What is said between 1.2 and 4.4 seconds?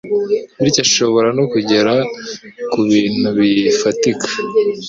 no kugera kubintu bifatika